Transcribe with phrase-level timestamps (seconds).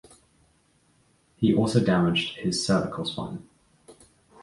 [1.35, 3.47] He also damaged his cervical spine.